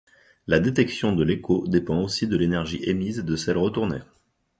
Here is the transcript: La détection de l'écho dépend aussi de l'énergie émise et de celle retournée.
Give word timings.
La 0.47 0.59
détection 0.59 1.15
de 1.15 1.23
l'écho 1.23 1.63
dépend 1.67 2.01
aussi 2.01 2.25
de 2.27 2.35
l'énergie 2.35 2.79
émise 2.85 3.19
et 3.19 3.23
de 3.23 3.35
celle 3.35 3.57
retournée. 3.59 4.01